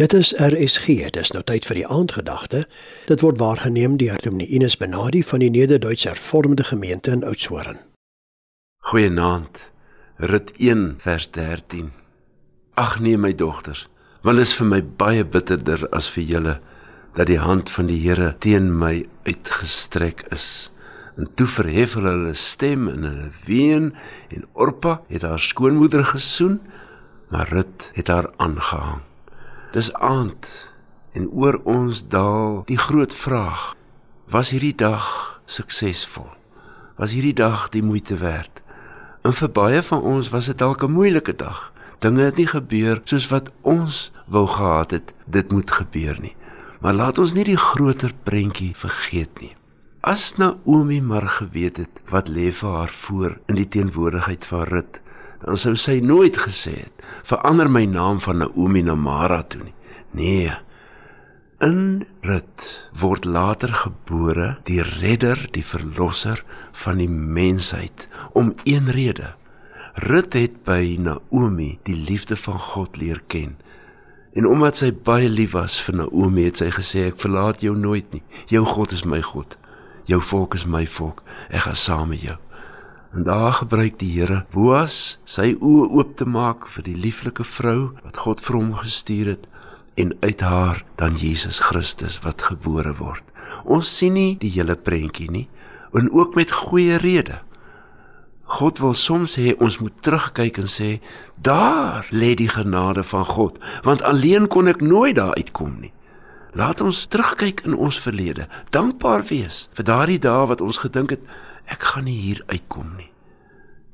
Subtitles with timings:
[0.00, 1.10] Dit is RSG.
[1.12, 2.62] Dis nou tyd vir die aandgedagte.
[3.04, 7.76] Dit word waargeneem deur Dominee Ines Benadi van die Nederduits Hervormde Gemeente in Oudtshoorn.
[8.88, 9.60] Goeienaand.
[10.16, 11.90] Rit 1 vers 13.
[12.80, 13.82] Ag nee my dogters,
[14.24, 16.56] want dit is vir my baie bitterder as vir julle
[17.18, 20.70] dat die hand van die Here teen my uitgestrek is.
[21.20, 23.92] En toe verhef hulle hulle stem en hulle ween
[24.32, 26.62] en Orpa het haar skoonmoeder gesoen,
[27.28, 29.04] maar Rut het haar aangehang.
[29.70, 30.48] Dis aand
[31.14, 33.76] en oor ons daal die groot vraag:
[34.26, 35.04] Was hierdie dag
[35.46, 36.26] suksesvol?
[36.98, 38.50] Was hierdie dag die moeite werd?
[39.22, 41.70] En vir baie van ons was dit dalk 'n moeilike dag.
[42.02, 46.34] Dinge het nie gebeur soos wat ons wou gehad het dit moet gebeur nie.
[46.80, 49.54] Maar laat ons nie die groter prentjie vergeet nie.
[50.00, 55.00] As Naomi maar geweet het wat lê vir haar voor in die teenwoordigheid van Rut,
[55.44, 59.76] dan sou sy nooit gesê het verander my naam van Naomi na Mara toe nie.
[60.10, 60.52] Nee.
[61.60, 62.66] In Rut
[62.96, 66.42] word later gebore die redder, die verlosser
[66.84, 69.34] van die mensheid om een rede.
[69.94, 73.56] Rut het by Naomi die liefde van God leer ken.
[74.32, 78.06] En omdat sy baie lief was vir Naomi, het sy gesê ek verlaat jou nooit
[78.14, 78.22] nie.
[78.48, 79.58] Jou God is my God.
[80.06, 81.24] Jou volk is my volk.
[81.50, 82.38] Ek gaan saam met jou.
[83.10, 87.90] En daar gebruik die Here Boas sy oë oop te maak vir die lieflike vrou
[88.04, 89.48] wat God vir hom gestuur het
[89.98, 93.24] en uit haar dan Jesus Christus wat gebore word.
[93.66, 95.48] Ons sien nie die hele prentjie nie
[95.90, 97.40] en ook met goeie rede.
[98.60, 101.00] God wil soms hê ons moet terugkyk en sê
[101.34, 105.92] daar lê die genade van God want alleen kon ek nooit daar uitkom nie.
[106.54, 111.38] Laat ons terugkyk in ons verlede, dankbaar wees vir daardie dae wat ons gedink het
[111.70, 113.10] ek gaan nie hier uitkom nie.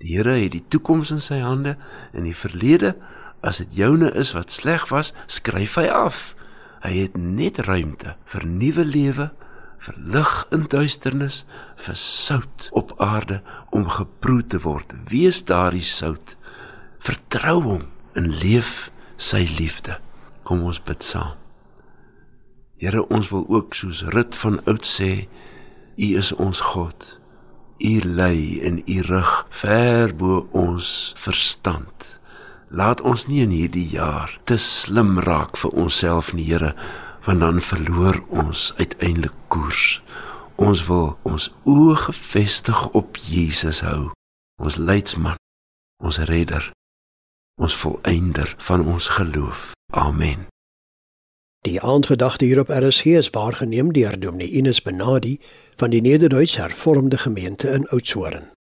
[0.00, 1.76] Die Here het die toekoms in sy hande
[2.12, 2.94] en die verlede,
[3.46, 6.34] as dit joune is wat sleg was, skryf hy af.
[6.84, 9.30] Hy het net ruimte vir nuwe lewe,
[9.86, 11.44] vir lig in duisternis,
[11.80, 14.92] vir sout op aarde om geproe te word.
[15.10, 16.36] Wees daardie sout.
[16.98, 17.84] Vertrou hom
[18.18, 19.98] en leef sy liefde.
[20.46, 21.36] Kom ons bid saam.
[22.76, 25.28] Here, ons wil ook soos Rut van oud sê,
[25.96, 27.06] U is ons God.
[27.78, 32.18] U lei in u rug ver bo ons verstand.
[32.68, 36.72] Laat ons nie in hierdie jaar te slim raak vir onsself nie, Here,
[37.26, 40.00] want dan verloor ons uiteindelik koers.
[40.56, 44.10] Ons wil ons oë gefestig op Jesus hou,
[44.62, 45.36] ons leidsman,
[46.00, 46.72] ons redder,
[47.60, 49.72] ons volëinder van ons geloof.
[49.92, 50.46] Amen.
[51.66, 55.40] Die aandgedagte hier op RSG is waargeneem deur Dominee Ines Benadi
[55.76, 58.55] van die Nederduits Hervormde Gemeente in Oudtshoorn.